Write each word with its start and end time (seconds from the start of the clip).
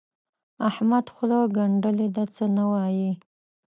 احمد 0.69 1.05
خوله 1.13 1.39
ګنډلې 1.55 2.07
ده؛ 2.15 2.23
څه 2.35 2.45
نه 2.55 2.63
وايي. 2.71 3.11